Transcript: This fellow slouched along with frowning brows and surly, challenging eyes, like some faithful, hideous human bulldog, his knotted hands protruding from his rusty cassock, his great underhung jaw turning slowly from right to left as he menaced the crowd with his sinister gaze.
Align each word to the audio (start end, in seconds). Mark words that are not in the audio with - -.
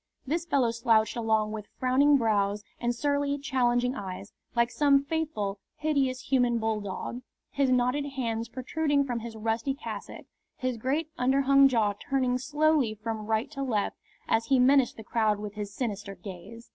This 0.25 0.47
fellow 0.47 0.71
slouched 0.71 1.15
along 1.15 1.51
with 1.51 1.67
frowning 1.77 2.17
brows 2.17 2.63
and 2.79 2.95
surly, 2.95 3.37
challenging 3.37 3.93
eyes, 3.93 4.33
like 4.55 4.71
some 4.71 5.03
faithful, 5.03 5.59
hideous 5.75 6.21
human 6.21 6.57
bulldog, 6.57 7.21
his 7.51 7.69
knotted 7.69 8.05
hands 8.07 8.49
protruding 8.49 9.03
from 9.03 9.19
his 9.19 9.35
rusty 9.35 9.75
cassock, 9.75 10.25
his 10.57 10.77
great 10.77 11.11
underhung 11.19 11.67
jaw 11.67 11.93
turning 11.93 12.39
slowly 12.39 12.95
from 12.95 13.27
right 13.27 13.51
to 13.51 13.61
left 13.61 13.97
as 14.27 14.45
he 14.45 14.57
menaced 14.57 14.97
the 14.97 15.03
crowd 15.03 15.37
with 15.37 15.53
his 15.53 15.71
sinister 15.71 16.15
gaze. 16.15 16.67